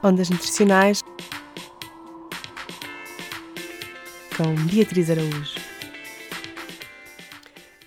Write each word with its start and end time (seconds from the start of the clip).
Ondas 0.00 0.30
Nutricionais 0.30 1.02
com 4.36 4.54
Beatriz 4.70 5.10
Araújo. 5.10 5.58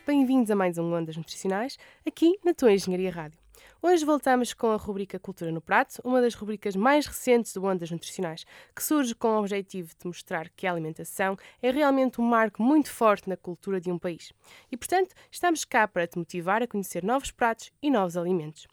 Bem-vindos 0.05 0.51
a 0.51 0.55
mais 0.55 0.77
um 0.77 0.93
Ondas 0.93 1.15
Nutricionais, 1.15 1.77
aqui 2.05 2.37
na 2.43 2.53
tua 2.53 2.73
Engenharia 2.73 3.09
Rádio. 3.09 3.39
Hoje 3.81 4.03
voltamos 4.03 4.53
com 4.53 4.67
a 4.67 4.75
rubrica 4.75 5.17
Cultura 5.17 5.53
no 5.53 5.61
Prato, 5.61 6.01
uma 6.03 6.19
das 6.19 6.35
rubricas 6.35 6.75
mais 6.75 7.07
recentes 7.07 7.53
do 7.53 7.63
Ondas 7.63 7.89
Nutricionais, 7.89 8.45
que 8.75 8.83
surge 8.83 9.15
com 9.15 9.29
o 9.29 9.39
objetivo 9.39 9.93
de 9.97 10.05
mostrar 10.05 10.49
que 10.49 10.67
a 10.67 10.71
alimentação 10.73 11.37
é 11.61 11.71
realmente 11.71 12.19
um 12.19 12.25
marco 12.25 12.61
muito 12.61 12.91
forte 12.91 13.29
na 13.29 13.37
cultura 13.37 13.79
de 13.79 13.89
um 13.89 13.97
país. 13.97 14.33
E, 14.69 14.75
portanto, 14.75 15.15
estamos 15.31 15.63
cá 15.63 15.87
para 15.87 16.05
te 16.05 16.17
motivar 16.17 16.61
a 16.61 16.67
conhecer 16.67 17.05
novos 17.05 17.31
pratos 17.31 17.71
e 17.81 17.89
novos 17.89 18.17
alimentos. 18.17 18.67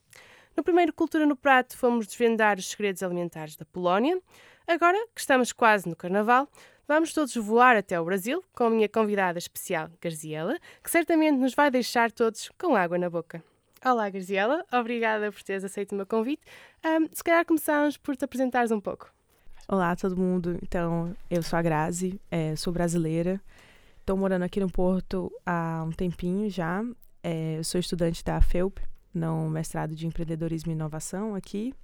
No 0.59 0.65
primeiro 0.65 0.93
Cultura 0.93 1.25
no 1.25 1.37
Prato, 1.37 1.77
fomos 1.77 2.05
desvendar 2.05 2.59
os 2.59 2.69
segredos 2.69 3.01
alimentares 3.05 3.55
da 3.55 3.65
Polónia. 3.65 4.21
Agora, 4.66 4.99
que 5.15 5.21
estamos 5.21 5.53
quase 5.53 5.89
no 5.89 5.95
Carnaval, 5.95 6.49
vamos 6.89 7.12
todos 7.12 7.33
voar 7.37 7.77
até 7.77 8.01
o 8.01 8.05
Brasil 8.05 8.43
com 8.53 8.65
a 8.65 8.71
minha 8.71 8.89
convidada 8.89 9.39
especial, 9.39 9.89
Garziela, 10.02 10.59
que 10.83 10.91
certamente 10.91 11.37
nos 11.37 11.55
vai 11.55 11.71
deixar 11.71 12.11
todos 12.11 12.51
com 12.59 12.75
água 12.75 12.99
na 12.99 13.09
boca. 13.09 13.41
Olá, 13.85 14.11
Garziela. 14.11 14.66
Obrigada 14.73 15.30
por 15.30 15.41
teres 15.45 15.63
aceito 15.63 15.93
o 15.93 15.95
meu 15.95 16.05
convite. 16.05 16.43
Um, 16.85 17.07
se 17.13 17.23
calhar 17.23 17.47
começamos 17.47 17.97
por 17.97 18.16
te 18.16 18.25
apresentares 18.25 18.73
um 18.73 18.80
pouco. 18.80 19.15
Olá, 19.69 19.95
todo 19.95 20.16
mundo. 20.16 20.59
Então, 20.61 21.15
eu 21.30 21.41
sou 21.41 21.57
a 21.57 21.63
Grazi, 21.63 22.21
é, 22.33 22.57
sou 22.57 22.73
brasileira. 22.73 23.41
Estou 24.01 24.16
morando 24.16 24.43
aqui 24.43 24.59
no 24.59 24.69
Porto 24.69 25.30
há 25.47 25.85
um 25.87 25.93
tempinho 25.93 26.51
já. 26.51 26.83
É, 27.23 27.59
eu 27.59 27.63
sou 27.63 27.79
estudante 27.79 28.25
da 28.25 28.41
FEUP, 28.41 28.80
no 29.12 29.48
mestrado 29.48 29.95
de 29.95 30.07
empreendedorismo 30.07 30.71
e 30.71 30.75
inovação 30.75 31.35
aqui. 31.35 31.74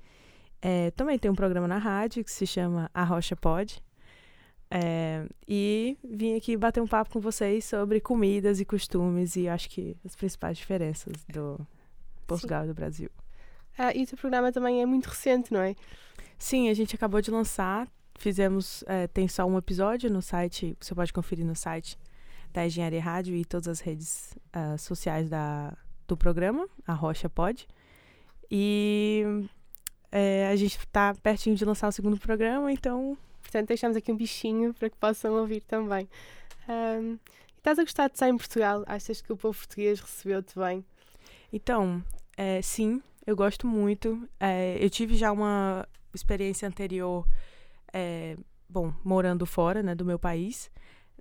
É, 0.61 0.91
também 0.93 1.19
tem 1.19 1.31
um 1.31 1.35
programa 1.35 1.69
na 1.69 1.79
rádio 1.79 2.25
que 2.25 2.31
se 2.31 2.47
chama 2.47 2.91
A 2.95 3.05
Rocha 3.05 3.37
Pod. 3.37 3.83
É, 4.71 5.27
e 5.47 5.97
vim 6.03 6.37
aqui 6.37 6.57
bater 6.57 6.81
um 6.81 6.87
papo 6.87 7.11
com 7.11 7.21
vocês 7.21 7.65
sobre 7.65 8.01
comidas 8.01 8.59
e 8.61 8.65
costumes 8.65 9.37
e 9.37 9.47
acho 9.47 9.69
que 9.69 9.97
as 10.05 10.17
principais 10.17 10.57
diferenças 10.59 11.13
do 11.29 11.65
Portugal 12.27 12.63
Sim. 12.63 12.65
e 12.65 12.69
do 12.69 12.75
Brasil. 12.75 13.11
Ah, 13.77 13.95
e 13.95 14.05
o 14.05 14.07
teu 14.07 14.17
programa 14.17 14.51
também 14.51 14.81
é 14.81 14.87
muito 14.87 15.07
recente, 15.07 15.53
não 15.53 15.61
é? 15.61 15.75
Sim, 16.39 16.69
a 16.69 16.75
gente 16.75 16.95
acabou 16.95 17.21
de 17.21 17.31
lançar. 17.31 17.87
Fizemos, 18.17 18.83
é, 18.87 19.07
tem 19.07 19.29
só 19.29 19.45
um 19.45 19.59
episódio 19.59 20.11
no 20.11 20.23
site, 20.23 20.77
você 20.81 20.95
pode 20.95 21.13
conferir 21.13 21.45
no 21.45 21.55
site 21.55 21.99
da 22.53 22.65
Engenharia 22.65 23.03
Rádio 23.03 23.35
e 23.35 23.45
todas 23.45 23.67
as 23.67 23.81
redes 23.81 24.37
uh, 24.55 24.79
sociais 24.79 25.29
da, 25.29 25.77
do 26.07 26.17
programa, 26.17 26.69
a 26.87 26.93
Rocha 26.93 27.29
Pod. 27.29 27.67
E 28.51 29.25
é, 30.13 30.49
a 30.49 30.57
gente 30.57 30.79
está 30.79 31.15
pertinho 31.15 31.57
de 31.57 31.65
lançar 31.65 31.89
o 31.89 31.93
segundo 31.93 32.19
programa, 32.19 32.71
então. 32.73 33.17
Portanto, 33.43 33.69
deixamos 33.69 33.97
aqui 33.97 34.11
um 34.13 34.17
bichinho 34.17 34.75
para 34.75 34.91
que 34.91 34.97
possam 34.97 35.35
ouvir 35.35 35.61
também. 35.63 36.09
Um, 36.69 37.19
estás 37.57 37.79
a 37.79 37.83
gostar 37.83 38.09
de 38.09 38.15
estar 38.15 38.29
em 38.29 38.37
Portugal? 38.37 38.85
Achas 38.87 39.21
que 39.21 39.33
o 39.33 39.37
povo 39.37 39.57
português 39.57 40.01
recebeu-te 40.01 40.59
bem? 40.59 40.85
Então, 41.53 42.03
é, 42.37 42.61
sim, 42.63 43.03
eu 43.27 43.37
gosto 43.37 43.67
muito. 43.67 44.29
É, 44.41 44.77
eu 44.81 44.91
tive 44.91 45.17
já 45.17 45.31
uma 45.31 45.87
experiência 46.15 46.67
anterior, 46.67 47.27
é, 47.93 48.37
bom, 48.69 48.93
morando 49.05 49.47
fora 49.47 49.83
né, 49.83 49.95
do 49.95 50.05
meu 50.05 50.19
país 50.19 50.71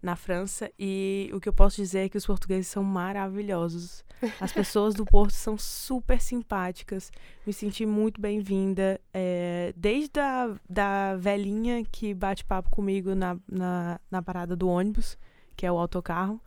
na 0.03 0.17
França 0.17 0.69
e 0.77 1.31
o 1.33 1.39
que 1.39 1.47
eu 1.47 1.53
posso 1.53 1.77
dizer 1.77 1.99
é 1.99 2.09
que 2.09 2.17
os 2.17 2.25
portugueses 2.25 2.67
são 2.67 2.83
maravilhosos. 2.83 4.03
As 4.39 4.51
pessoas 4.53 4.93
do 4.93 5.05
Porto 5.05 5.31
são 5.31 5.57
super 5.57 6.19
simpáticas. 6.19 7.09
Me 7.47 7.53
senti 7.53 7.85
muito 7.85 8.19
bem-vinda. 8.19 8.99
É, 9.13 9.73
desde 9.77 10.19
a 10.19 10.53
da 10.69 11.15
velhinha 11.15 11.85
que 11.89 12.13
bate 12.13 12.43
papo 12.43 12.69
comigo 12.69 13.15
na, 13.15 13.37
na, 13.47 13.99
na 14.11 14.21
parada 14.21 14.57
do 14.57 14.67
ônibus, 14.67 15.17
que 15.55 15.65
é 15.65 15.71
o 15.71 15.77
autocarro, 15.77 16.39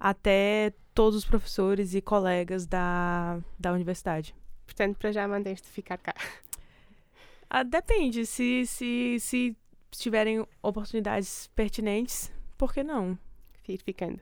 até 0.00 0.72
todos 0.94 1.18
os 1.18 1.24
professores 1.26 1.94
e 1.94 2.00
colegas 2.00 2.66
da, 2.66 3.38
da 3.58 3.72
universidade. 3.72 4.34
Portanto, 4.64 4.96
para 4.96 5.12
já 5.12 5.28
mantens-te 5.28 5.68
ficar 5.68 5.98
cá. 5.98 6.14
Ah, 7.50 7.62
depende. 7.62 8.24
Se, 8.24 8.66
se, 8.66 9.18
se 9.20 9.56
tiverem 9.90 10.44
oportunidades 10.62 11.48
pertinentes, 11.54 12.32
por 12.64 12.72
que 12.72 12.82
não? 12.82 13.18
Ir 13.68 13.76
ficando. 13.76 14.18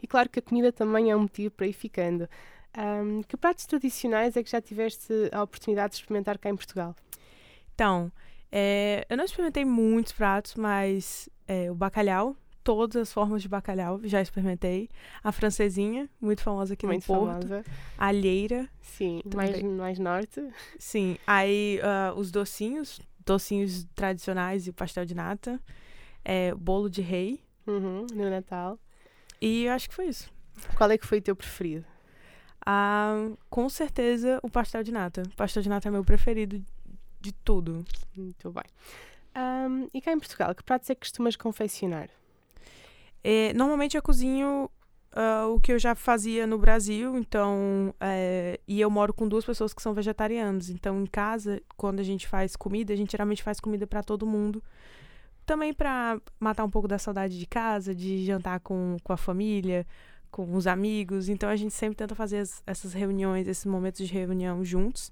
E 0.00 0.06
claro 0.06 0.28
que 0.28 0.38
a 0.38 0.42
comida 0.42 0.70
também 0.70 1.10
é 1.10 1.16
um 1.16 1.22
motivo 1.22 1.52
para 1.52 1.66
ir 1.66 1.72
ficando. 1.72 2.28
Um, 2.78 3.20
que 3.24 3.36
pratos 3.36 3.66
tradicionais 3.66 4.36
é 4.36 4.44
que 4.44 4.50
já 4.50 4.60
tiveste 4.60 5.12
a 5.32 5.42
oportunidade 5.42 5.94
de 5.94 5.96
experimentar 5.96 6.38
cá 6.38 6.48
em 6.48 6.54
Portugal? 6.54 6.94
Então, 7.74 8.12
é, 8.52 9.04
eu 9.10 9.16
não 9.16 9.24
experimentei 9.24 9.64
muitos 9.64 10.12
pratos, 10.12 10.54
mas 10.54 11.28
é, 11.48 11.68
o 11.68 11.74
bacalhau, 11.74 12.36
todas 12.62 12.94
as 12.94 13.12
formas 13.12 13.42
de 13.42 13.48
bacalhau 13.48 14.00
já 14.04 14.22
experimentei. 14.22 14.88
A 15.20 15.32
francesinha, 15.32 16.08
muito 16.20 16.42
famosa 16.42 16.74
aqui 16.74 16.86
muito 16.86 17.00
no 17.00 17.18
Porto. 17.18 17.48
Famosa. 17.48 17.64
A 17.98 18.06
alheira. 18.06 18.68
Sim, 18.80 19.20
mais, 19.34 19.60
mais 19.62 19.98
norte. 19.98 20.40
Sim, 20.78 21.18
aí 21.26 21.80
uh, 21.82 22.16
os 22.16 22.30
docinhos, 22.30 23.00
docinhos 23.26 23.84
tradicionais 23.96 24.68
e 24.68 24.70
o 24.70 24.72
pastel 24.72 25.04
de 25.04 25.14
nata. 25.16 25.60
É, 26.24 26.54
bolo 26.54 26.88
de 26.88 27.00
rei, 27.00 27.42
Uhum, 27.66 28.06
no 28.12 28.30
Natal. 28.30 28.78
E 29.40 29.64
eu 29.64 29.72
acho 29.72 29.88
que 29.88 29.94
foi 29.94 30.06
isso. 30.06 30.30
Qual 30.76 30.90
é 30.90 30.98
que 30.98 31.06
foi 31.06 31.18
o 31.18 31.22
teu 31.22 31.34
preferido? 31.34 31.84
Ah, 32.64 33.30
com 33.48 33.68
certeza 33.68 34.38
o 34.42 34.50
pastel 34.50 34.82
de 34.82 34.92
nata. 34.92 35.22
O 35.22 35.36
pastel 35.36 35.62
de 35.62 35.68
nata 35.68 35.88
é 35.88 35.90
meu 35.90 36.04
preferido 36.04 36.62
de 37.20 37.32
tudo. 37.32 37.84
Muito 38.16 38.50
bem. 38.52 38.64
Um, 39.36 39.88
e 39.94 40.00
cá 40.00 40.12
em 40.12 40.18
Portugal, 40.18 40.54
que 40.54 40.62
pratos 40.62 40.90
é 40.90 40.94
que 40.94 41.00
costumas 41.00 41.36
confeccionar? 41.36 42.10
É, 43.22 43.52
normalmente 43.52 43.96
eu 43.96 44.02
cozinho 44.02 44.70
uh, 45.14 45.54
o 45.54 45.60
que 45.60 45.72
eu 45.72 45.78
já 45.78 45.94
fazia 45.94 46.46
no 46.46 46.58
Brasil, 46.58 47.16
então. 47.16 47.94
É, 48.00 48.58
e 48.66 48.80
eu 48.80 48.90
moro 48.90 49.14
com 49.14 49.28
duas 49.28 49.44
pessoas 49.44 49.72
que 49.72 49.82
são 49.82 49.94
vegetarianas. 49.94 50.68
Então, 50.68 51.00
em 51.00 51.06
casa, 51.06 51.62
quando 51.76 52.00
a 52.00 52.04
gente 52.04 52.26
faz 52.26 52.56
comida, 52.56 52.92
a 52.92 52.96
gente 52.96 53.12
geralmente 53.12 53.42
faz 53.42 53.60
comida 53.60 53.86
para 53.86 54.02
todo 54.02 54.26
mundo 54.26 54.62
também 55.50 55.74
para 55.74 56.20
matar 56.38 56.62
um 56.62 56.70
pouco 56.70 56.86
da 56.86 56.96
saudade 56.96 57.36
de 57.36 57.44
casa, 57.44 57.92
de 57.92 58.24
jantar 58.24 58.60
com, 58.60 58.96
com 59.02 59.12
a 59.12 59.16
família, 59.16 59.84
com 60.30 60.54
os 60.54 60.64
amigos. 60.64 61.28
Então 61.28 61.48
a 61.48 61.56
gente 61.56 61.74
sempre 61.74 61.96
tenta 61.96 62.14
fazer 62.14 62.38
as, 62.38 62.62
essas 62.64 62.92
reuniões, 62.92 63.48
esses 63.48 63.66
momentos 63.66 64.06
de 64.06 64.14
reunião 64.14 64.64
juntos. 64.64 65.10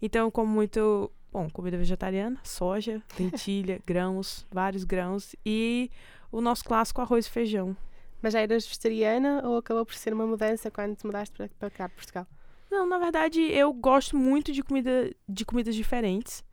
Então 0.00 0.26
eu 0.26 0.30
como 0.30 0.48
muito, 0.48 1.10
bom, 1.32 1.50
comida 1.50 1.76
vegetariana, 1.76 2.38
soja, 2.44 3.02
lentilha, 3.18 3.80
grãos, 3.84 4.46
vários 4.48 4.84
grãos 4.84 5.34
e 5.44 5.90
o 6.30 6.40
nosso 6.40 6.62
clássico 6.62 7.00
arroz 7.00 7.26
e 7.26 7.30
feijão. 7.30 7.76
Mas 8.22 8.34
já 8.34 8.40
eras 8.40 8.64
vegetariana 8.64 9.42
ou 9.44 9.56
acabou 9.56 9.84
por 9.84 9.96
ser 9.96 10.14
uma 10.14 10.24
mudança 10.24 10.70
quando 10.70 10.94
te 10.94 11.04
mudaste 11.04 11.36
para, 11.36 11.48
para 11.58 11.68
cá, 11.70 11.88
para 11.88 11.96
Portugal? 11.96 12.26
Não, 12.70 12.86
na 12.86 12.98
verdade 13.00 13.40
eu 13.40 13.72
gosto 13.72 14.16
muito 14.16 14.52
de 14.52 14.62
comida 14.62 15.10
de 15.28 15.44
comidas 15.44 15.74
diferentes. 15.74 16.44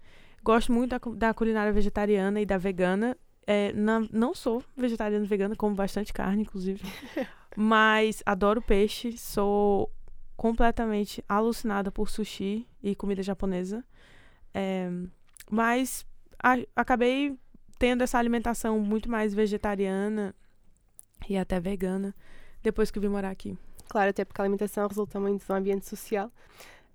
Gosto 0.43 0.71
muito 0.71 0.89
da, 0.89 0.99
da 1.15 1.33
culinária 1.35 1.71
vegetariana 1.71 2.41
e 2.41 2.47
da 2.47 2.57
vegana. 2.57 3.15
É, 3.49 3.71
não, 3.71 4.05
não 4.11 4.35
sou 4.35 4.61
vegetariana 4.75 5.25
vegana, 5.25 5.55
como 5.55 5.73
bastante 5.73 6.11
carne, 6.11 6.41
inclusive. 6.41 6.81
mas 7.55 8.21
adoro 8.25 8.61
peixe, 8.61 9.17
sou 9.17 9.89
completamente 10.35 11.23
alucinada 11.27 11.89
por 11.89 12.09
sushi 12.09 12.67
e 12.83 12.93
comida 12.93 13.23
japonesa. 13.23 13.83
É, 14.53 14.89
mas 15.49 16.05
a, 16.37 16.57
acabei 16.75 17.39
tendo 17.79 18.03
essa 18.03 18.19
alimentação 18.19 18.79
muito 18.79 19.09
mais 19.09 19.33
vegetariana 19.33 20.35
e 21.29 21.37
até 21.37 21.59
vegana 21.59 22.13
depois 22.61 22.91
que 22.91 22.99
vim 22.99 23.07
morar 23.07 23.29
aqui. 23.31 23.57
Claro, 23.87 24.09
até 24.09 24.25
porque 24.25 24.41
a 24.41 24.43
alimentação 24.43 24.87
resulta 24.87 25.19
muito 25.19 25.45
do 25.45 25.53
ambiente 25.53 25.87
social. 25.87 26.31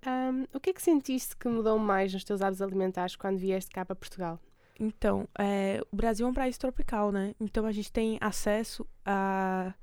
Um, 0.05 0.45
o 0.53 0.59
que 0.59 0.69
é 0.69 0.73
que 0.73 0.81
sentiste 0.81 1.35
que 1.35 1.47
mudou 1.47 1.79
mais 1.79 2.13
nos 2.13 2.23
teus 2.23 2.41
hábitos 2.41 2.61
alimentares 2.61 3.15
quando 3.15 3.37
vieste 3.37 3.71
cá 3.71 3.83
para 3.83 3.95
Portugal? 3.95 4.39
Então, 4.83 5.27
é, 5.37 5.81
o 5.91 5.95
Brasil 5.95 6.25
é 6.27 6.29
um 6.29 6.33
país 6.33 6.57
tropical, 6.57 7.11
né? 7.11 7.33
Então 7.39 7.65
a 7.65 7.71
gente 7.71 7.91
tem 7.91 8.17
acesso 8.19 8.85
a, 9.05 9.73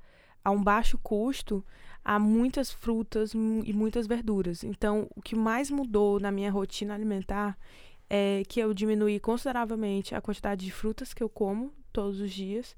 a 0.43 0.51
um 0.51 0.63
baixo 0.63 0.97
custo 0.99 1.65
a 2.03 2.19
muitas 2.19 2.71
frutas 2.71 3.33
e 3.33 3.73
muitas 3.73 4.07
verduras. 4.07 4.63
Então, 4.63 5.07
o 5.15 5.21
que 5.21 5.35
mais 5.35 5.69
mudou 5.69 6.19
na 6.19 6.31
minha 6.31 6.51
rotina 6.51 6.93
alimentar 6.93 7.57
é 8.09 8.43
que 8.47 8.59
eu 8.59 8.73
diminui 8.73 9.19
consideravelmente 9.19 10.15
a 10.15 10.21
quantidade 10.21 10.65
de 10.65 10.71
frutas 10.71 11.13
que 11.13 11.23
eu 11.23 11.29
como 11.29 11.73
todos 11.93 12.19
os 12.19 12.31
dias 12.31 12.75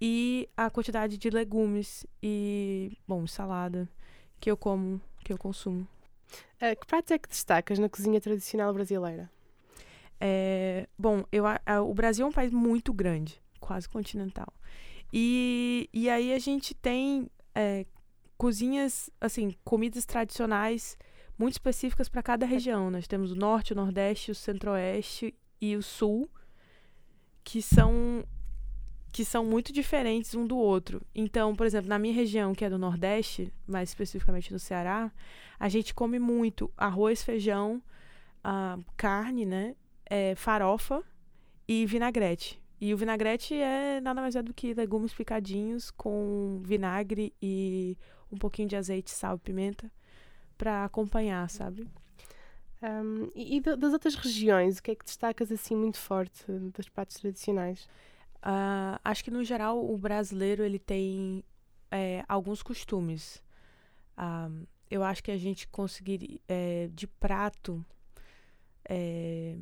e 0.00 0.48
a 0.56 0.70
quantidade 0.70 1.16
de 1.16 1.30
legumes 1.30 2.06
e, 2.22 2.96
bom, 3.06 3.26
salada 3.26 3.88
que 4.38 4.50
eu 4.50 4.56
como, 4.56 5.00
que 5.24 5.32
eu 5.32 5.38
consumo. 5.38 5.86
Uh, 6.60 6.78
que 6.78 6.86
prato 6.86 7.12
é 7.12 7.18
que 7.18 7.28
destacas 7.28 7.78
na 7.78 7.88
cozinha 7.88 8.20
tradicional 8.20 8.72
brasileira? 8.72 9.30
É, 10.20 10.88
bom, 10.98 11.24
eu, 11.30 11.44
a, 11.46 11.82
o 11.82 11.94
Brasil 11.94 12.26
é 12.26 12.28
um 12.28 12.32
país 12.32 12.52
muito 12.52 12.92
grande, 12.92 13.40
quase 13.60 13.88
continental. 13.88 14.52
E, 15.12 15.88
e 15.92 16.10
aí 16.10 16.32
a 16.32 16.38
gente 16.38 16.74
tem 16.74 17.30
é, 17.54 17.86
cozinhas, 18.36 19.10
assim, 19.20 19.54
comidas 19.64 20.04
tradicionais 20.04 20.96
muito 21.38 21.54
específicas 21.54 22.08
para 22.08 22.22
cada 22.22 22.44
região. 22.44 22.90
Nós 22.90 23.06
temos 23.06 23.32
o 23.32 23.36
norte, 23.36 23.72
o 23.72 23.76
nordeste, 23.76 24.30
o 24.30 24.34
centro-oeste 24.34 25.34
e 25.60 25.76
o 25.76 25.82
sul, 25.82 26.28
que 27.44 27.62
são 27.62 28.24
que 29.10 29.24
são 29.24 29.44
muito 29.44 29.72
diferentes 29.72 30.34
um 30.34 30.46
do 30.46 30.56
outro. 30.56 31.00
Então, 31.14 31.56
por 31.56 31.66
exemplo, 31.66 31.88
na 31.88 31.98
minha 31.98 32.14
região, 32.14 32.54
que 32.54 32.64
é 32.64 32.70
do 32.70 32.78
Nordeste, 32.78 33.52
mais 33.66 33.88
especificamente 33.88 34.52
no 34.52 34.58
Ceará, 34.58 35.10
a 35.58 35.68
gente 35.68 35.94
come 35.94 36.18
muito 36.18 36.70
arroz, 36.76 37.22
feijão, 37.22 37.82
uh, 38.44 38.84
carne, 38.96 39.46
né? 39.46 39.74
É, 40.10 40.34
farofa 40.34 41.02
e 41.66 41.84
vinagrete. 41.86 42.60
E 42.80 42.94
o 42.94 42.96
vinagrete 42.96 43.54
é 43.54 44.00
nada 44.00 44.20
mais 44.20 44.36
é 44.36 44.42
do 44.42 44.54
que 44.54 44.72
legumes 44.72 45.12
picadinhos 45.12 45.90
com 45.90 46.60
vinagre 46.64 47.34
e 47.42 47.96
um 48.30 48.36
pouquinho 48.36 48.68
de 48.68 48.76
azeite, 48.76 49.10
sal 49.10 49.36
e 49.36 49.40
pimenta 49.40 49.90
para 50.56 50.84
acompanhar, 50.84 51.48
sabe? 51.50 51.88
Um, 52.80 53.30
e, 53.34 53.56
e 53.56 53.60
das 53.60 53.92
outras 53.92 54.14
regiões, 54.14 54.78
o 54.78 54.82
que 54.82 54.92
é 54.92 54.94
que 54.94 55.04
destacas 55.04 55.50
assim 55.50 55.74
muito 55.74 55.98
forte 55.98 56.44
dos 56.48 56.88
pratos 56.88 57.16
tradicionais? 57.16 57.88
Uh, 58.36 58.98
acho 59.04 59.24
que 59.24 59.30
no 59.30 59.42
geral 59.42 59.84
o 59.84 59.98
brasileiro 59.98 60.62
ele 60.62 60.78
tem 60.78 61.42
é, 61.90 62.24
alguns 62.28 62.62
costumes. 62.62 63.42
Uh, 64.16 64.66
eu 64.90 65.02
acho 65.02 65.22
que 65.22 65.30
a 65.30 65.36
gente 65.36 65.66
conseguir 65.68 66.40
é, 66.48 66.88
de 66.92 67.06
prato 67.06 67.84
é, 68.88 69.56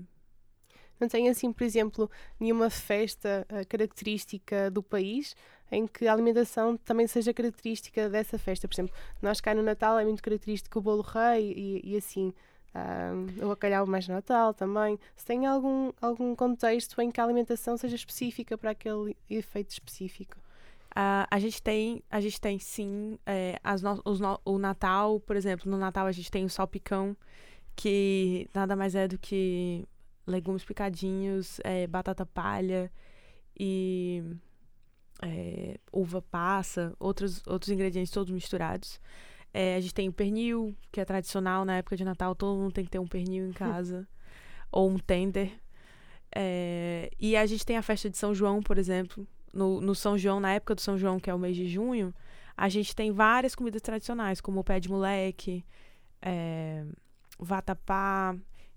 não 1.00 1.08
tem 1.08 1.28
assim, 1.28 1.52
por 1.52 1.64
exemplo, 1.64 2.10
nenhuma 2.38 2.70
festa 2.70 3.46
uh, 3.50 3.66
característica 3.68 4.70
do 4.70 4.82
país 4.82 5.34
em 5.70 5.86
que 5.86 6.06
a 6.06 6.12
alimentação 6.12 6.76
também 6.76 7.06
seja 7.06 7.34
característica 7.34 8.08
dessa 8.08 8.38
festa. 8.38 8.68
Por 8.68 8.74
exemplo, 8.74 8.94
nós 9.20 9.40
cá 9.40 9.54
no 9.54 9.62
Natal 9.62 9.98
é 9.98 10.04
muito 10.04 10.22
característico 10.22 10.78
o 10.78 10.82
bolo 10.82 11.02
rei 11.02 11.52
e, 11.56 11.92
e 11.92 11.96
assim. 11.96 12.32
O 13.42 13.48
bacalhau 13.48 13.86
mais 13.86 14.06
Natal 14.06 14.52
também. 14.52 14.98
Se 15.16 15.24
tem 15.24 15.46
algum, 15.46 15.92
algum 15.98 16.36
contexto 16.36 17.00
em 17.00 17.10
que 17.10 17.18
a 17.18 17.24
alimentação 17.24 17.74
seja 17.74 17.96
específica 17.96 18.58
para 18.58 18.72
aquele 18.72 19.16
efeito 19.30 19.70
específico? 19.70 20.36
Uh, 20.96 21.28
a 21.30 21.38
gente 21.38 21.62
tem, 21.62 22.02
a 22.10 22.20
gente 22.22 22.40
tem 22.40 22.58
sim, 22.58 23.18
é, 23.26 23.58
as 23.62 23.82
no, 23.82 24.00
os 24.02 24.18
no, 24.18 24.40
o 24.46 24.58
Natal, 24.58 25.20
por 25.20 25.36
exemplo, 25.36 25.70
no 25.70 25.76
Natal 25.76 26.06
a 26.06 26.12
gente 26.12 26.30
tem 26.30 26.44
o 26.44 26.48
salpicão, 26.48 27.14
que 27.74 28.48
nada 28.54 28.74
mais 28.74 28.94
é 28.94 29.06
do 29.06 29.18
que 29.18 29.86
legumes 30.26 30.64
picadinhos, 30.64 31.60
é, 31.62 31.86
batata 31.86 32.26
palha 32.26 32.90
e 33.58 34.22
é, 35.22 35.78
uva 35.92 36.20
passa, 36.20 36.94
outros, 36.98 37.42
outros 37.46 37.70
ingredientes 37.70 38.10
todos 38.10 38.32
misturados. 38.32 39.00
É, 39.54 39.76
a 39.76 39.80
gente 39.80 39.94
tem 39.94 40.08
o 40.08 40.12
pernil, 40.12 40.76
que 40.92 41.00
é 41.00 41.04
tradicional 41.04 41.64
na 41.64 41.78
época 41.78 41.96
de 41.96 42.04
Natal, 42.04 42.34
todo 42.34 42.58
mundo 42.58 42.72
tem 42.72 42.84
que 42.84 42.90
ter 42.90 42.98
um 42.98 43.06
pernil 43.06 43.46
em 43.46 43.52
casa, 43.52 44.06
ou 44.70 44.90
um 44.90 44.98
tender. 44.98 45.52
É, 46.34 47.10
e 47.18 47.36
a 47.36 47.46
gente 47.46 47.64
tem 47.64 47.76
a 47.76 47.82
festa 47.82 48.10
de 48.10 48.18
São 48.18 48.34
João, 48.34 48.62
por 48.62 48.76
exemplo. 48.76 49.26
No, 49.54 49.80
no 49.80 49.94
São 49.94 50.18
João, 50.18 50.38
na 50.38 50.52
época 50.52 50.74
do 50.74 50.82
São 50.82 50.98
João, 50.98 51.18
que 51.18 51.30
é 51.30 51.34
o 51.34 51.38
mês 51.38 51.56
de 51.56 51.66
junho, 51.66 52.12
a 52.54 52.68
gente 52.68 52.94
tem 52.94 53.10
várias 53.10 53.54
comidas 53.54 53.80
tradicionais, 53.80 54.40
como 54.40 54.60
o 54.60 54.64
pé 54.64 54.78
de 54.78 54.90
moleque, 54.90 55.64
é, 56.20 56.84
vatapá, 57.38 58.36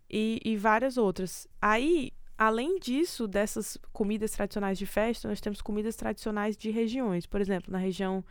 e, 0.10 0.42
e 0.44 0.58
várias 0.58 0.98
outras. 0.98 1.48
Aí, 1.62 2.12
além 2.38 2.80
disso, 2.80 3.28
dessas 3.28 3.78
comidas 3.94 4.32
tradicionais 4.32 4.78
de 4.78 4.86
festa, 4.86 5.28
nós 5.28 5.42
temos 5.42 5.62
comidas 5.62 5.96
tradicionais 5.96 6.58
de 6.58 6.72
regiões. 6.72 7.26
Por 7.26 7.42
exemplo, 7.42 7.72
na 7.72 7.78
região 7.78 8.24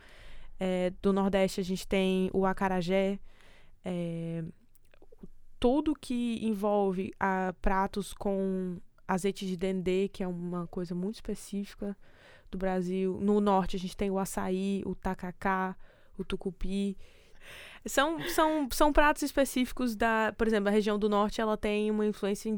é, 0.59 0.91
do 1.01 1.13
Nordeste, 1.13 1.61
a 1.61 1.63
gente 1.63 1.87
tem 1.87 2.29
o 2.33 2.45
acarajé. 2.45 3.19
É, 3.85 4.43
tudo 5.59 5.93
que 5.93 6.39
envolve 6.41 7.13
a, 7.19 7.53
pratos 7.61 8.13
com 8.13 8.77
azeite 9.07 9.45
de 9.45 9.57
dendê, 9.57 10.07
que 10.07 10.23
é 10.23 10.27
uma 10.27 10.67
coisa 10.67 10.93
muito 10.93 11.15
específica 11.15 11.97
do 12.51 12.57
Brasil. 12.57 13.17
No 13.21 13.41
Norte, 13.41 13.75
a 13.75 13.79
gente 13.79 13.95
tem 13.95 14.09
o 14.09 14.19
açaí, 14.19 14.83
o 14.85 14.95
tacacá, 14.95 15.75
o 16.17 16.23
tucupi. 16.23 16.97
São, 17.85 18.19
são, 18.29 18.67
são 18.71 18.93
pratos 18.93 19.23
específicos 19.23 19.95
da, 19.95 20.33
por 20.37 20.47
exemplo, 20.47 20.67
a 20.69 20.71
região 20.71 20.99
do 20.99 21.07
norte, 21.07 21.39
ela 21.39 21.57
tem 21.57 21.89
uma 21.89 22.05
influência 22.05 22.51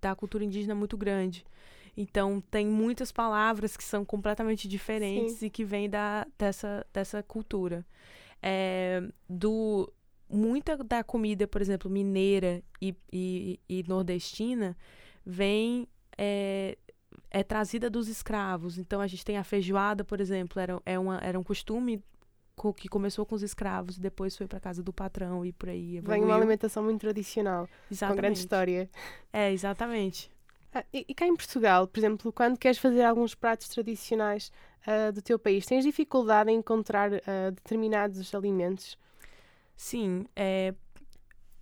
da 0.00 0.14
cultura 0.14 0.44
indígena 0.44 0.74
muito 0.74 0.96
grande. 0.96 1.44
Então, 1.96 2.40
tem 2.48 2.64
muitas 2.64 3.10
palavras 3.10 3.76
que 3.76 3.82
são 3.82 4.04
completamente 4.04 4.68
diferentes 4.68 5.38
Sim. 5.38 5.46
e 5.46 5.50
que 5.50 5.64
vêm 5.64 5.90
da, 5.90 6.24
dessa, 6.38 6.86
dessa 6.92 7.24
cultura. 7.24 7.84
É, 8.40 9.02
do, 9.28 9.92
muita 10.30 10.76
da 10.76 11.02
comida, 11.02 11.48
por 11.48 11.60
exemplo, 11.60 11.90
mineira 11.90 12.62
e, 12.80 12.94
e, 13.12 13.58
e 13.68 13.84
nordestina, 13.88 14.76
vem 15.26 15.88
é, 16.16 16.78
é 17.32 17.42
trazida 17.42 17.90
dos 17.90 18.06
escravos. 18.06 18.78
Então, 18.78 19.00
a 19.00 19.08
gente 19.08 19.24
tem 19.24 19.36
a 19.36 19.42
feijoada, 19.42 20.04
por 20.04 20.20
exemplo, 20.20 20.60
era, 20.60 20.80
é 20.86 20.96
uma, 20.96 21.18
era 21.18 21.36
um 21.36 21.42
costume 21.42 22.00
que 22.74 22.88
começou 22.88 23.24
com 23.24 23.34
os 23.34 23.42
escravos 23.42 23.96
e 23.96 24.00
depois 24.00 24.36
foi 24.36 24.46
para 24.46 24.60
casa 24.60 24.82
do 24.82 24.92
patrão 24.92 25.44
e 25.44 25.52
por 25.52 25.68
aí. 25.68 25.96
Evoluiu. 25.96 26.20
Vem 26.20 26.24
uma 26.24 26.36
alimentação 26.36 26.82
muito 26.82 27.00
tradicional, 27.00 27.68
exatamente. 27.90 28.16
com 28.16 28.20
grande 28.20 28.38
história. 28.38 28.90
É, 29.32 29.52
exatamente. 29.52 30.30
Ah, 30.72 30.84
e, 30.92 31.04
e, 31.08 31.14
cá 31.14 31.26
em 31.26 31.34
Portugal, 31.34 31.86
por 31.86 31.98
exemplo, 31.98 32.32
quando 32.32 32.58
queres 32.58 32.78
fazer 32.78 33.02
alguns 33.02 33.34
pratos 33.34 33.68
tradicionais 33.68 34.52
uh, 34.86 35.12
do 35.12 35.22
teu 35.22 35.38
país, 35.38 35.64
tens 35.64 35.84
dificuldade 35.84 36.50
em 36.50 36.58
encontrar 36.58 37.10
uh, 37.12 37.50
determinados 37.54 38.34
alimentos? 38.34 38.98
Sim, 39.74 40.26
é 40.36 40.74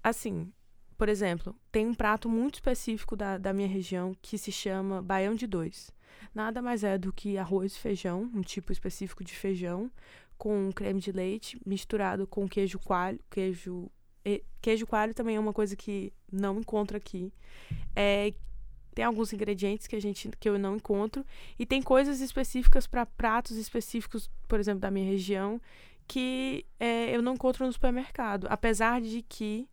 assim. 0.02 0.52
Por 0.98 1.08
exemplo, 1.08 1.54
tem 1.70 1.86
um 1.86 1.94
prato 1.94 2.28
muito 2.28 2.54
específico 2.54 3.14
da, 3.14 3.36
da 3.36 3.52
minha 3.52 3.68
região 3.68 4.16
que 4.22 4.38
se 4.38 4.50
chama 4.50 5.02
baião 5.02 5.34
de 5.34 5.46
dois. 5.46 5.94
Nada 6.34 6.62
mais 6.62 6.82
é 6.82 6.96
do 6.96 7.12
que 7.12 7.36
arroz 7.36 7.74
e 7.74 7.78
feijão, 7.78 8.30
um 8.34 8.40
tipo 8.40 8.72
específico 8.72 9.22
de 9.22 9.34
feijão, 9.34 9.90
com 10.38 10.70
creme 10.72 11.00
de 11.00 11.12
leite 11.12 11.58
misturado 11.64 12.26
com 12.26 12.48
queijo 12.48 12.78
coalho, 12.78 13.18
queijo 13.30 13.90
queijo 14.60 14.84
coalho 14.84 15.14
também 15.14 15.36
é 15.36 15.40
uma 15.40 15.52
coisa 15.52 15.76
que 15.76 16.12
não 16.32 16.58
encontro 16.58 16.96
aqui. 16.96 17.32
É, 17.94 18.34
tem 18.92 19.04
alguns 19.04 19.32
ingredientes 19.32 19.86
que 19.86 19.94
a 19.94 20.00
gente 20.00 20.28
que 20.40 20.48
eu 20.48 20.58
não 20.58 20.76
encontro 20.76 21.24
e 21.58 21.64
tem 21.64 21.80
coisas 21.80 22.20
específicas 22.20 22.86
para 22.86 23.06
pratos 23.06 23.56
específicos, 23.56 24.28
por 24.48 24.58
exemplo, 24.58 24.80
da 24.80 24.90
minha 24.90 25.06
região, 25.06 25.60
que 26.08 26.66
é, 26.80 27.14
eu 27.14 27.22
não 27.22 27.34
encontro 27.34 27.64
no 27.64 27.72
supermercado, 27.72 28.46
apesar 28.50 29.00
de 29.00 29.22
que 29.22 29.68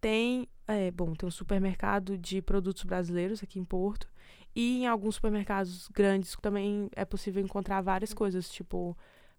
tem, 0.00 0.46
é, 0.66 0.90
bom, 0.92 1.14
tem 1.14 1.26
um 1.26 1.32
supermercado 1.32 2.16
de 2.16 2.40
produtos 2.40 2.84
brasileiros 2.84 3.42
aqui 3.42 3.58
em 3.58 3.64
Porto 3.64 4.08
e 4.54 4.82
em 4.82 4.86
alguns 4.86 5.16
supermercados 5.16 5.88
grandes 5.88 6.36
também 6.40 6.88
é 6.94 7.04
possível 7.04 7.42
encontrar 7.42 7.80
várias 7.80 8.12
coisas, 8.12 8.48
tipo 8.48 8.96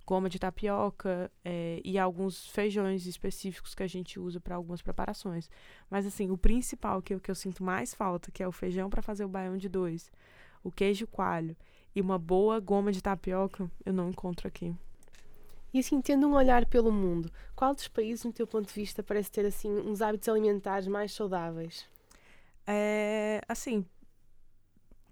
goma 0.10 0.28
de 0.28 0.39
tapioca 0.39 1.32
é, 1.46 1.80
e 1.86 2.00
alguns 2.00 2.48
feijões 2.48 3.06
específicos 3.06 3.75
que 3.75 3.84
a 3.84 3.88
gente 3.88 4.20
usa 4.20 4.39
para 4.39 4.56
algumas 4.56 4.82
preparações. 4.82 5.48
Mas 5.88 6.04
assim, 6.04 6.32
o 6.32 6.38
principal 6.38 7.00
que 7.00 7.13
eu, 7.13 7.20
que 7.20 7.30
eu 7.30 7.36
sinto 7.36 7.63
mais 7.63 7.94
falta, 7.94 8.32
que 8.32 8.42
é 8.42 8.48
o 8.48 8.51
feijão 8.51 8.89
para 8.89 9.04
fazer 9.04 9.24
o 9.24 9.30
baião 9.30 9.56
de 9.56 9.70
dois, 9.70 10.12
o 10.63 10.72
queijo 10.72 11.06
coalho 11.06 11.56
e 11.96 12.01
uma 12.01 12.18
boa 12.18 12.60
goma 12.60 12.92
de 12.92 13.04
tapioca, 13.04 13.70
eu 13.86 13.94
não 13.94 14.10
encontro 14.10 14.48
aqui. 14.48 14.75
E 15.72 15.78
assim, 15.78 16.01
tendo 16.01 16.28
um 16.28 16.34
olhar 16.34 16.66
pelo 16.66 16.92
mundo, 16.92 17.32
qual 17.56 17.75
dos 17.75 17.88
países, 17.88 18.25
no 18.25 18.34
teu 18.34 18.48
ponto 18.48 18.68
de 18.68 18.74
vista, 18.74 19.04
parece 19.04 19.30
ter 19.30 19.46
assim 19.46 19.70
uns 19.70 20.01
hábitos 20.01 20.28
alimentares 20.28 20.88
mais 20.88 21.12
saudáveis? 21.12 21.86
É, 22.66 23.42
assim, 23.48 23.86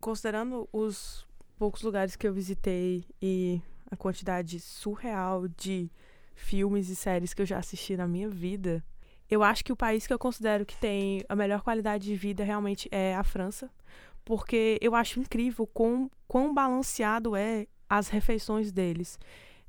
considerando 0.01 0.68
os 0.74 1.27
poucos 1.60 1.84
lugares 1.84 2.16
que 2.16 2.27
eu 2.27 2.34
visitei 2.34 3.06
e 3.22 3.62
a 3.89 3.96
quantidade 3.96 4.60
surreal 4.60 5.48
de 5.48 5.91
filmes 6.36 6.89
e 6.89 6.96
séries 6.96 7.34
que 7.34 7.41
eu 7.41 7.46
já 7.46 7.58
assisti 7.58 7.98
na 7.98 8.08
minha 8.08 8.29
vida, 8.29 8.84
eu 9.29 9.44
acho 9.44 9.63
que 9.63 9.74
o 9.74 9.77
país 9.77 10.08
que 10.08 10.13
eu 10.13 10.20
considero 10.20 10.65
que 10.65 10.77
tem 10.77 11.24
a 11.27 11.36
melhor 11.36 11.62
qualidade 11.62 12.06
de 12.06 12.15
vida 12.15 12.44
realmente 12.44 12.88
é 12.91 13.15
a 13.15 13.24
França, 13.24 13.70
porque 14.24 14.77
eu 14.82 14.96
acho 14.96 15.20
incrível 15.20 15.67
quão, 15.67 16.10
quão 16.27 16.53
balanceado 16.53 17.36
é 17.36 17.67
as 17.89 18.10
refeições 18.10 18.72
deles. 18.72 19.20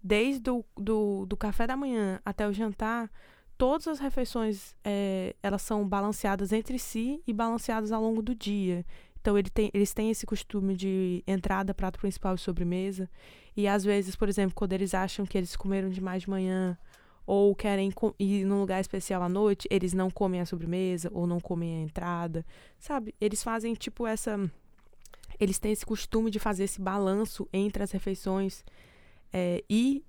Desde 0.02 0.50
o 0.50 0.64
do, 0.76 1.26
do 1.26 1.36
café 1.36 1.66
da 1.66 1.76
manhã 1.76 2.20
até 2.24 2.46
o 2.46 2.52
jantar, 2.52 3.10
todas 3.56 3.88
as 3.88 3.98
refeições 3.98 4.76
é, 4.84 5.34
elas 5.42 5.62
são 5.62 5.86
balanceadas 5.86 6.52
entre 6.52 6.78
si 6.78 7.20
e 7.26 7.32
balanceadas 7.32 7.90
ao 7.90 8.00
longo 8.00 8.22
do 8.22 8.34
dia. 8.34 8.86
Então 9.28 9.36
ele 9.36 9.50
tem, 9.50 9.70
eles 9.74 9.92
têm 9.92 10.08
esse 10.08 10.24
costume 10.24 10.74
de 10.74 11.22
entrada, 11.26 11.74
prato 11.74 11.98
principal 11.98 12.34
e 12.34 12.38
sobremesa. 12.38 13.10
E 13.54 13.68
às 13.68 13.84
vezes, 13.84 14.16
por 14.16 14.26
exemplo, 14.26 14.54
quando 14.54 14.72
eles 14.72 14.94
acham 14.94 15.26
que 15.26 15.36
eles 15.36 15.54
comeram 15.54 15.90
demais 15.90 16.22
de 16.22 16.30
manhã 16.30 16.78
ou 17.26 17.54
querem 17.54 17.92
ir 18.18 18.46
num 18.46 18.60
lugar 18.60 18.80
especial 18.80 19.22
à 19.22 19.28
noite, 19.28 19.68
eles 19.70 19.92
não 19.92 20.10
comem 20.10 20.40
a 20.40 20.46
sobremesa 20.46 21.10
ou 21.12 21.26
não 21.26 21.40
comem 21.40 21.76
a 21.76 21.80
entrada, 21.82 22.42
sabe? 22.78 23.14
Eles 23.20 23.42
fazem 23.42 23.74
tipo 23.74 24.06
essa. 24.06 24.50
Eles 25.38 25.58
têm 25.58 25.72
esse 25.72 25.84
costume 25.84 26.30
de 26.30 26.38
fazer 26.38 26.64
esse 26.64 26.80
balanço 26.80 27.46
entre 27.52 27.82
as 27.82 27.90
refeições 27.90 28.64
é, 29.30 29.62
e 29.68 30.02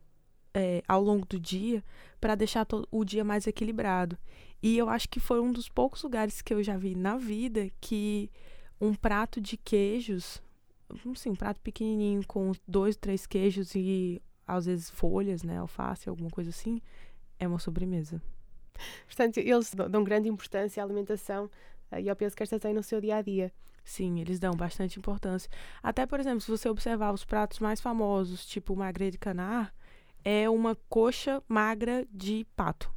é, 0.53 0.81
ao 0.87 1.03
longo 1.03 1.25
do 1.25 1.37
dia 1.37 1.83
para 2.21 2.35
deixar 2.35 2.65
o 2.89 3.03
dia 3.03 3.25
mais 3.25 3.47
equilibrado. 3.47 4.17
E 4.63 4.77
eu 4.77 4.87
acho 4.87 5.09
que 5.09 5.19
foi 5.19 5.41
um 5.41 5.51
dos 5.51 5.67
poucos 5.67 6.03
lugares 6.03 6.41
que 6.41 6.53
eu 6.53 6.63
já 6.63 6.77
vi 6.77 6.95
na 6.95 7.17
vida 7.17 7.69
que 7.81 8.31
um 8.79 8.93
prato 8.93 9.41
de 9.41 9.57
queijos, 9.57 10.41
assim, 11.11 11.29
um 11.29 11.35
prato 11.35 11.59
pequenininho 11.61 12.25
com 12.25 12.51
dois, 12.67 12.95
três 12.95 13.25
queijos 13.25 13.75
e 13.75 14.21
às 14.47 14.65
vezes 14.65 14.89
folhas, 14.89 15.43
né, 15.43 15.57
alface, 15.57 16.09
alguma 16.09 16.29
coisa 16.29 16.49
assim, 16.49 16.81
é 17.37 17.47
uma 17.47 17.59
sobremesa. 17.59 18.21
Portanto, 19.05 19.37
eles 19.37 19.73
dão 19.73 20.03
grande 20.03 20.29
importância 20.29 20.81
à 20.81 20.85
alimentação 20.85 21.49
eh, 21.91 22.01
e 22.01 22.09
ao 22.09 22.15
peso 22.15 22.35
que 22.35 22.43
esta 22.43 22.59
tem 22.59 22.73
no 22.73 22.81
seu 22.81 22.99
dia 22.99 23.17
a 23.17 23.21
dia. 23.21 23.53
Sim, 23.83 24.19
eles 24.19 24.39
dão 24.39 24.53
bastante 24.53 24.99
importância. 24.99 25.49
Até, 25.81 26.05
por 26.05 26.19
exemplo, 26.19 26.41
se 26.41 26.51
você 26.51 26.69
observar 26.69 27.13
os 27.13 27.25
pratos 27.25 27.59
mais 27.59 27.81
famosos, 27.81 28.45
tipo 28.45 28.73
o 28.73 28.77
magre 28.77 29.11
de 29.11 29.17
canar, 29.17 29.73
é 30.23 30.49
uma 30.49 30.75
coxa 30.87 31.41
magra 31.47 32.07
de 32.11 32.45
pato. 32.55 32.91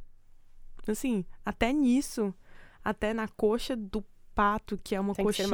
Assim, 0.87 1.25
até 1.45 1.71
nisso, 1.71 2.33
até 2.83 3.13
na 3.13 3.27
coxa 3.27 3.75
do 3.75 4.03
pato, 4.33 4.79
que 4.83 4.95
é 4.95 4.99
uma 4.99 5.13
tem 5.13 5.25
coxinha, 5.25 5.47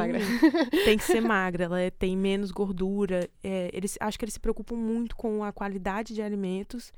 que 0.70 0.70
tem 0.86 0.98
que 0.98 1.04
ser 1.04 1.22
magra. 1.22 1.66
Ela 1.66 1.82
é, 1.82 1.90
tem 1.90 2.16
menos 2.16 2.52
gordura. 2.52 3.30
É, 3.44 3.70
eles, 3.74 3.98
acho 4.00 4.18
que 4.18 4.26
eles 4.26 4.34
se 4.34 4.40
preocupam 4.40 4.76
muito 4.76 5.16
com 5.16 5.44
a 5.44 5.52
qualidade 5.52 6.14
de 6.14 6.22
alimentos 6.22 6.92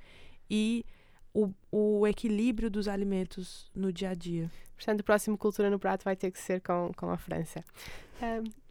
e 0.50 0.86
o, 1.34 1.52
o 1.72 2.08
equilíbrio 2.08 2.70
dos 2.70 2.88
alimentos 2.88 3.70
no 3.76 3.92
dia 3.92 4.10
a 4.10 4.14
dia. 4.14 4.50
Portanto, 4.76 5.02
o 5.02 5.04
próximo 5.04 5.38
Cultura 5.38 5.70
no 5.70 5.80
Prato 5.80 6.04
vai 6.04 6.16
ter 6.16 6.32
que 6.32 6.40
ser 6.40 6.62
com, 6.62 6.92
com 6.96 7.10
a 7.10 7.18
França. 7.18 7.64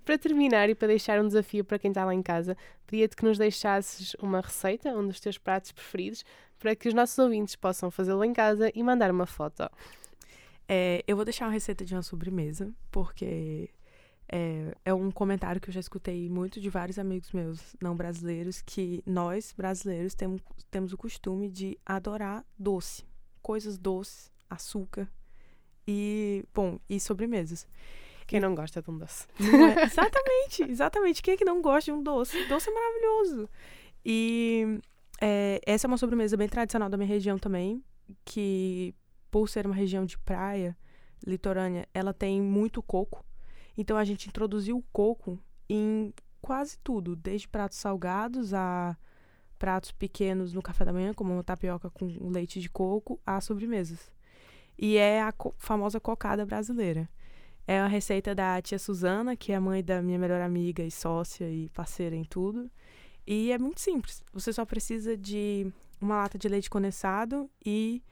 para 0.04 0.18
terminar 0.18 0.68
e 0.68 0.74
para 0.74 0.88
deixar 0.88 1.20
um 1.20 1.26
desafio 1.26 1.64
para 1.64 1.78
quem 1.78 1.90
está 1.90 2.04
lá 2.04 2.14
em 2.14 2.22
casa, 2.22 2.56
pedia-te 2.86 3.14
que 3.14 3.24
nos 3.24 3.38
deixasses 3.38 4.14
uma 4.20 4.40
receita, 4.40 4.90
um 4.90 5.06
dos 5.06 5.20
teus 5.20 5.38
pratos 5.38 5.72
preferidos, 5.72 6.24
para 6.58 6.74
que 6.74 6.88
os 6.88 6.94
nossos 6.94 7.18
ouvintes 7.18 7.56
possam 7.56 7.90
fazê-lo 7.90 8.24
em 8.24 8.32
casa 8.32 8.70
e 8.74 8.82
mandar 8.82 9.10
uma 9.10 9.24
foto. 9.24 9.70
É, 10.72 11.02
eu 11.04 11.16
vou 11.16 11.24
deixar 11.24 11.46
uma 11.46 11.52
receita 11.52 11.84
de 11.84 11.92
uma 11.92 12.02
sobremesa, 12.02 12.72
porque 12.92 13.68
é, 14.28 14.72
é, 14.84 14.94
um 14.94 15.10
comentário 15.10 15.60
que 15.60 15.68
eu 15.68 15.74
já 15.74 15.80
escutei 15.80 16.30
muito 16.30 16.60
de 16.60 16.70
vários 16.70 16.96
amigos 16.96 17.32
meus 17.32 17.74
não 17.82 17.96
brasileiros, 17.96 18.62
que 18.62 19.02
nós, 19.04 19.52
brasileiros, 19.52 20.14
temos, 20.14 20.40
temos 20.70 20.92
o 20.92 20.96
costume 20.96 21.48
de 21.48 21.76
adorar 21.84 22.44
doce. 22.56 23.02
Coisas 23.42 23.76
doces, 23.76 24.30
açúcar, 24.48 25.08
e, 25.88 26.44
bom, 26.54 26.78
e 26.88 27.00
sobremesas. 27.00 27.66
Quem 28.28 28.38
não 28.38 28.54
gosta 28.54 28.80
de 28.80 28.88
um 28.88 28.96
doce? 28.96 29.26
É? 29.40 29.82
Exatamente, 29.90 30.62
exatamente. 30.70 31.20
Quem 31.20 31.34
é 31.34 31.36
que 31.36 31.44
não 31.44 31.60
gosta 31.60 31.90
de 31.90 31.98
um 31.98 32.00
doce? 32.00 32.46
Doce 32.46 32.70
é 32.70 32.72
maravilhoso. 32.72 33.50
E 34.06 34.78
é, 35.20 35.60
essa 35.66 35.88
é 35.88 35.88
uma 35.88 35.98
sobremesa 35.98 36.36
bem 36.36 36.48
tradicional 36.48 36.88
da 36.88 36.96
minha 36.96 37.08
região 37.08 37.40
também, 37.40 37.82
que 38.24 38.94
por 39.30 39.48
ser 39.48 39.66
uma 39.66 39.74
região 39.74 40.04
de 40.04 40.18
praia 40.18 40.76
litorânea, 41.26 41.86
ela 41.92 42.12
tem 42.12 42.40
muito 42.40 42.82
coco. 42.82 43.24
Então 43.76 43.96
a 43.96 44.04
gente 44.04 44.28
introduziu 44.28 44.78
o 44.78 44.84
coco 44.92 45.38
em 45.68 46.12
quase 46.40 46.78
tudo, 46.78 47.14
desde 47.14 47.48
pratos 47.48 47.78
salgados 47.78 48.52
a 48.54 48.96
pratos 49.58 49.92
pequenos 49.92 50.54
no 50.54 50.62
café 50.62 50.84
da 50.84 50.92
manhã, 50.92 51.12
como 51.12 51.32
uma 51.32 51.44
tapioca 51.44 51.90
com 51.90 52.06
leite 52.30 52.60
de 52.60 52.70
coco, 52.70 53.20
a 53.26 53.40
sobremesas 53.40 54.10
e 54.80 54.96
é 54.96 55.22
a 55.22 55.30
co 55.30 55.54
famosa 55.58 56.00
cocada 56.00 56.46
brasileira. 56.46 57.08
É 57.66 57.80
uma 57.80 57.88
receita 57.88 58.34
da 58.34 58.60
tia 58.62 58.78
Suzana, 58.78 59.36
que 59.36 59.52
é 59.52 59.60
mãe 59.60 59.84
da 59.84 60.00
minha 60.00 60.18
melhor 60.18 60.40
amiga 60.40 60.82
e 60.82 60.90
sócia 60.90 61.48
e 61.48 61.68
parceira 61.68 62.16
em 62.16 62.24
tudo. 62.24 62.70
E 63.26 63.52
é 63.52 63.58
muito 63.58 63.80
simples. 63.80 64.24
Você 64.32 64.52
só 64.52 64.64
precisa 64.64 65.16
de 65.16 65.70
uma 66.00 66.16
lata 66.16 66.38
de 66.38 66.48
leite 66.48 66.70
condensado 66.70 67.48
e 67.64 68.02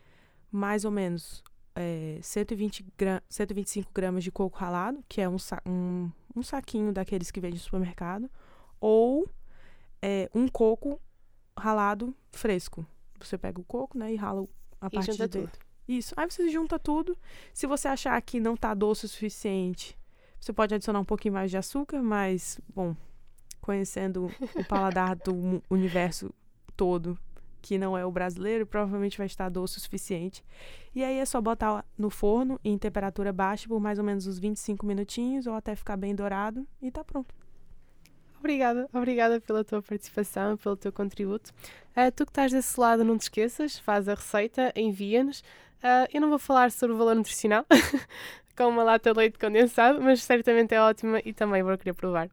mais 0.51 0.85
ou 0.85 0.91
menos 0.91 1.43
é, 1.75 2.19
120 2.21 2.85
gra 2.97 3.23
125 3.29 3.91
gramas 3.93 4.23
de 4.23 4.31
coco 4.31 4.57
ralado, 4.57 5.03
que 5.07 5.21
é 5.21 5.29
um, 5.29 5.39
sa 5.39 5.61
um, 5.65 6.11
um 6.35 6.43
saquinho 6.43 6.91
daqueles 6.91 7.31
que 7.31 7.39
vende 7.39 7.55
no 7.55 7.61
supermercado, 7.61 8.29
ou 8.79 9.29
é, 10.01 10.29
um 10.33 10.47
coco 10.47 10.99
ralado 11.57 12.15
fresco. 12.31 12.85
Você 13.19 13.37
pega 13.37 13.59
o 13.59 13.63
coco 13.63 13.97
né, 13.97 14.13
e 14.13 14.15
rala 14.15 14.45
a 14.79 14.87
e 14.87 14.89
parte 14.91 15.11
de 15.11 15.17
dentro. 15.17 15.41
Tudo. 15.41 15.69
Isso. 15.87 16.13
Aí 16.15 16.29
você 16.29 16.49
junta 16.49 16.77
tudo. 16.77 17.17
Se 17.53 17.65
você 17.65 17.87
achar 17.87 18.21
que 18.21 18.39
não 18.39 18.55
tá 18.55 18.73
doce 18.73 19.05
o 19.05 19.09
suficiente, 19.09 19.97
você 20.39 20.53
pode 20.53 20.73
adicionar 20.73 20.99
um 20.99 21.05
pouquinho 21.05 21.33
mais 21.33 21.49
de 21.49 21.57
açúcar, 21.57 22.01
mas, 22.01 22.59
bom, 22.73 22.95
conhecendo 23.59 24.31
o 24.55 24.63
paladar 24.65 25.15
do 25.15 25.61
universo 25.69 26.33
todo, 26.77 27.17
que 27.61 27.77
não 27.77 27.97
é 27.97 28.05
o 28.05 28.11
brasileiro, 28.11 28.65
provavelmente 28.65 29.17
vai 29.17 29.27
estar 29.27 29.49
doce 29.49 29.77
o 29.77 29.81
suficiente. 29.81 30.43
E 30.93 31.03
aí 31.03 31.17
é 31.17 31.25
só 31.25 31.39
botar 31.39 31.85
no 31.97 32.09
forno 32.09 32.59
em 32.63 32.77
temperatura 32.77 33.31
baixa 33.31 33.67
por 33.67 33.79
mais 33.79 33.99
ou 33.99 34.05
menos 34.05 34.27
uns 34.27 34.39
25 34.39 34.85
minutinhos 34.85 35.47
ou 35.47 35.53
até 35.53 35.75
ficar 35.75 35.97
bem 35.97 36.15
dourado 36.15 36.67
e 36.81 36.89
tá 36.89 37.03
pronto. 37.03 37.33
Obrigada, 38.39 38.89
obrigada 38.93 39.41
pela 39.41 39.63
tua 39.65 39.81
participação, 39.81 40.55
pelo 40.55 40.77
teu 40.77 40.93
contributo. 40.93 41.51
Uh, 41.91 42.09
tu 42.15 42.25
que 42.25 42.31
estás 42.31 42.51
desse 42.51 42.79
lado, 42.79 43.03
não 43.03 43.17
te 43.17 43.23
esqueças, 43.23 43.77
faz 43.77 44.07
a 44.07 44.13
receita, 44.13 44.71
envia-nos. 44.75 45.41
Uh, 45.79 46.07
eu 46.13 46.21
não 46.21 46.29
vou 46.29 46.39
falar 46.39 46.71
sobre 46.71 46.95
o 46.95 46.97
valor 46.97 47.15
nutricional 47.15 47.65
com 48.55 48.67
uma 48.67 48.83
lata 48.83 49.11
de 49.11 49.17
leite 49.17 49.37
condensado, 49.37 50.01
mas 50.01 50.23
certamente 50.23 50.73
é 50.73 50.81
ótima 50.81 51.21
e 51.25 51.33
também 51.33 51.61
vou 51.61 51.77
querer 51.77 51.93
provar. 51.93 52.29